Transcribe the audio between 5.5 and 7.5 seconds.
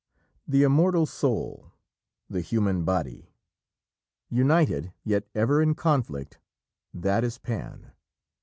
in conflict that is